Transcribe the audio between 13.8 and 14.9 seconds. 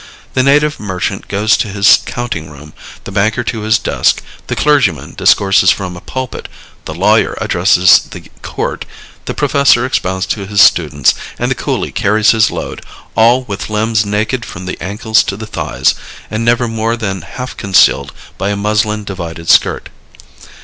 naked from the